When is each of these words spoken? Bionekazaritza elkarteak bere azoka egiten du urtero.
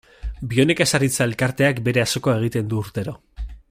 Bionekazaritza 0.53 1.27
elkarteak 1.29 1.83
bere 1.89 2.05
azoka 2.07 2.37
egiten 2.43 2.73
du 2.73 2.85
urtero. 2.85 3.19